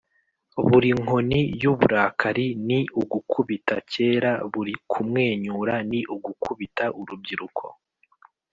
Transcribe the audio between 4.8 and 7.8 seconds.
kumwenyura ni ugukubita urubyiruko.